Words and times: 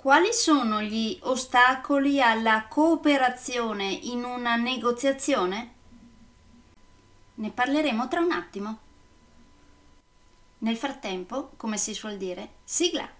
Quali 0.00 0.32
sono 0.32 0.80
gli 0.80 1.18
ostacoli 1.24 2.22
alla 2.22 2.64
cooperazione 2.68 3.84
in 3.84 4.24
una 4.24 4.56
negoziazione? 4.56 5.74
Ne 7.34 7.50
parleremo 7.50 8.08
tra 8.08 8.20
un 8.20 8.32
attimo. 8.32 8.78
Nel 10.60 10.78
frattempo, 10.78 11.50
come 11.58 11.76
si 11.76 11.92
suol 11.92 12.16
dire, 12.16 12.52
sigla! 12.64 13.19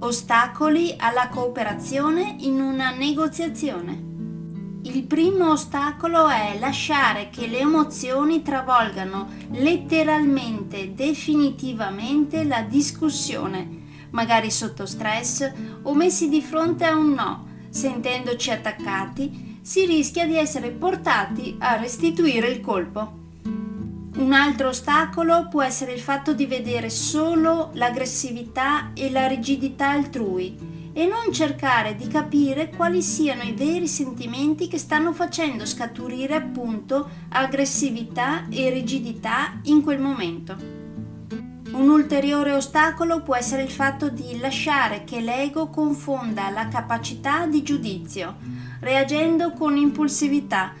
ostacoli 0.00 0.94
alla 0.98 1.28
cooperazione 1.28 2.36
in 2.40 2.60
una 2.60 2.90
negoziazione. 2.90 4.04
Il 4.82 5.04
primo 5.04 5.50
ostacolo 5.50 6.28
è 6.28 6.56
lasciare 6.60 7.28
che 7.30 7.46
le 7.46 7.60
emozioni 7.60 8.42
travolgano 8.42 9.28
letteralmente, 9.52 10.94
definitivamente 10.94 12.44
la 12.44 12.62
discussione, 12.62 13.84
magari 14.10 14.50
sotto 14.50 14.86
stress 14.86 15.50
o 15.82 15.94
messi 15.94 16.28
di 16.28 16.40
fronte 16.40 16.84
a 16.84 16.94
un 16.94 17.12
no, 17.12 17.46
sentendoci 17.70 18.50
attaccati, 18.50 19.58
si 19.60 19.86
rischia 19.86 20.26
di 20.26 20.36
essere 20.36 20.70
portati 20.70 21.56
a 21.58 21.76
restituire 21.76 22.48
il 22.48 22.60
colpo. 22.60 23.24
Un 24.16 24.32
altro 24.32 24.68
ostacolo 24.68 25.46
può 25.48 25.62
essere 25.62 25.92
il 25.92 26.00
fatto 26.00 26.32
di 26.32 26.46
vedere 26.46 26.88
solo 26.88 27.70
l'aggressività 27.74 28.92
e 28.94 29.10
la 29.10 29.26
rigidità 29.26 29.90
altrui 29.90 30.90
e 30.94 31.04
non 31.04 31.30
cercare 31.34 31.94
di 31.96 32.08
capire 32.08 32.70
quali 32.70 33.02
siano 33.02 33.42
i 33.42 33.52
veri 33.52 33.86
sentimenti 33.86 34.68
che 34.68 34.78
stanno 34.78 35.12
facendo 35.12 35.66
scaturire 35.66 36.34
appunto 36.34 37.06
aggressività 37.28 38.48
e 38.48 38.70
rigidità 38.70 39.60
in 39.64 39.82
quel 39.82 40.00
momento. 40.00 40.56
Un 41.72 41.90
ulteriore 41.90 42.54
ostacolo 42.54 43.20
può 43.20 43.36
essere 43.36 43.62
il 43.62 43.70
fatto 43.70 44.08
di 44.08 44.38
lasciare 44.38 45.04
che 45.04 45.20
l'ego 45.20 45.68
confonda 45.68 46.48
la 46.48 46.68
capacità 46.68 47.44
di 47.44 47.62
giudizio, 47.62 48.36
reagendo 48.80 49.52
con 49.52 49.76
impulsività, 49.76 50.72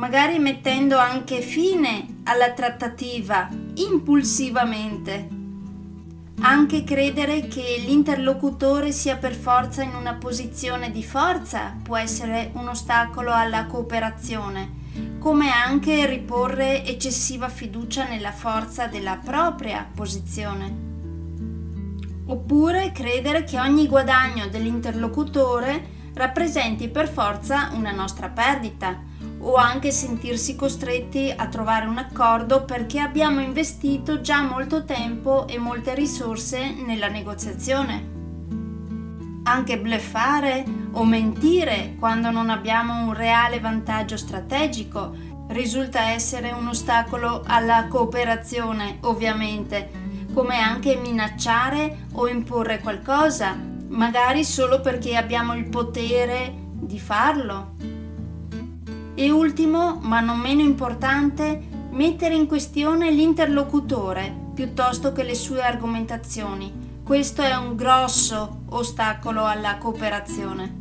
magari 0.00 0.38
mettendo 0.38 0.96
anche 0.96 1.42
fine 1.42 2.20
alla 2.24 2.52
trattativa 2.52 3.50
impulsivamente. 3.74 5.28
Anche 6.40 6.84
credere 6.84 7.48
che 7.48 7.82
l'interlocutore 7.86 8.92
sia 8.92 9.18
per 9.18 9.34
forza 9.34 9.82
in 9.82 9.94
una 9.94 10.14
posizione 10.14 10.90
di 10.90 11.04
forza 11.04 11.76
può 11.82 11.98
essere 11.98 12.50
un 12.54 12.68
ostacolo 12.68 13.30
alla 13.30 13.66
cooperazione, 13.66 15.18
come 15.18 15.50
anche 15.52 16.06
riporre 16.06 16.82
eccessiva 16.82 17.50
fiducia 17.50 18.08
nella 18.08 18.32
forza 18.32 18.86
della 18.86 19.20
propria 19.22 19.86
posizione. 19.94 20.88
Oppure 22.24 22.90
credere 22.92 23.44
che 23.44 23.60
ogni 23.60 23.86
guadagno 23.86 24.48
dell'interlocutore 24.48 25.98
rappresenti 26.14 26.88
per 26.88 27.08
forza 27.08 27.70
una 27.72 27.92
nostra 27.92 28.28
perdita 28.28 29.02
o 29.40 29.54
anche 29.54 29.90
sentirsi 29.90 30.56
costretti 30.56 31.32
a 31.34 31.46
trovare 31.48 31.86
un 31.86 31.98
accordo 31.98 32.64
perché 32.64 33.00
abbiamo 33.00 33.40
investito 33.40 34.20
già 34.20 34.42
molto 34.42 34.84
tempo 34.84 35.46
e 35.46 35.58
molte 35.58 35.94
risorse 35.94 36.72
nella 36.72 37.08
negoziazione. 37.08 38.18
Anche 39.42 39.78
bleffare 39.78 40.64
o 40.92 41.04
mentire 41.04 41.94
quando 41.98 42.30
non 42.30 42.50
abbiamo 42.50 43.04
un 43.04 43.14
reale 43.14 43.60
vantaggio 43.60 44.16
strategico 44.16 45.14
risulta 45.48 46.10
essere 46.10 46.52
un 46.52 46.68
ostacolo 46.68 47.42
alla 47.44 47.86
cooperazione, 47.88 48.98
ovviamente, 49.02 49.90
come 50.32 50.58
anche 50.58 50.96
minacciare 50.96 52.06
o 52.12 52.28
imporre 52.28 52.78
qualcosa, 52.78 53.69
magari 53.90 54.44
solo 54.44 54.80
perché 54.80 55.16
abbiamo 55.16 55.54
il 55.54 55.68
potere 55.68 56.52
di 56.72 56.98
farlo. 56.98 57.74
E 59.14 59.30
ultimo, 59.30 59.98
ma 60.02 60.20
non 60.20 60.38
meno 60.38 60.62
importante, 60.62 61.60
mettere 61.90 62.34
in 62.34 62.46
questione 62.46 63.10
l'interlocutore 63.10 64.48
piuttosto 64.54 65.12
che 65.12 65.22
le 65.22 65.34
sue 65.34 65.62
argomentazioni. 65.62 66.88
Questo 67.02 67.42
è 67.42 67.54
un 67.54 67.76
grosso 67.76 68.62
ostacolo 68.70 69.44
alla 69.44 69.78
cooperazione. 69.78 70.78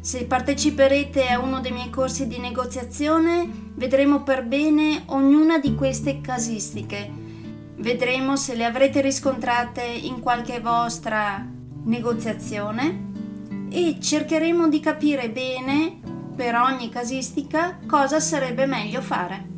Se 0.00 0.24
parteciperete 0.24 1.28
a 1.28 1.38
uno 1.38 1.60
dei 1.60 1.72
miei 1.72 1.90
corsi 1.90 2.26
di 2.26 2.38
negoziazione, 2.38 3.48
vedremo 3.74 4.22
per 4.22 4.44
bene 4.44 5.02
ognuna 5.06 5.58
di 5.58 5.74
queste 5.74 6.22
casistiche. 6.22 7.10
Vedremo 7.76 8.36
se 8.36 8.54
le 8.54 8.64
avrete 8.64 9.02
riscontrate 9.02 9.82
in 9.82 10.20
qualche 10.20 10.60
vostra 10.60 11.58
negoziazione 11.84 13.08
e 13.70 13.98
cercheremo 14.00 14.68
di 14.68 14.80
capire 14.80 15.30
bene 15.30 16.00
per 16.34 16.54
ogni 16.54 16.88
casistica 16.88 17.78
cosa 17.86 18.18
sarebbe 18.18 18.66
meglio 18.66 19.00
fare. 19.00 19.48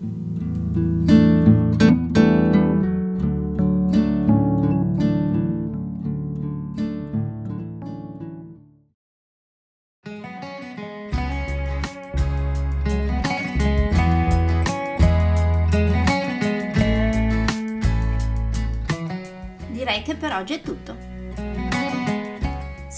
Direi 19.71 20.03
che 20.03 20.15
per 20.15 20.33
oggi 20.33 20.54
è 20.54 20.60
tutto. 20.60 21.11